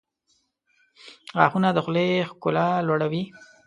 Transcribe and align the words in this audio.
•غاښونه 1.37 1.69
د 1.73 1.77
خولې 1.85 2.07
ښکلا 2.29 2.67
لوړوي. 2.87 3.23